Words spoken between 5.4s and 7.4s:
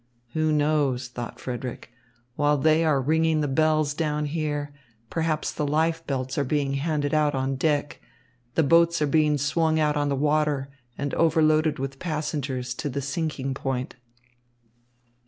the life belts are being handed out